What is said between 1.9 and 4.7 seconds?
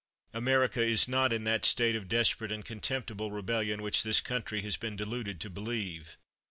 of desperate and contemptible rebel lion which this country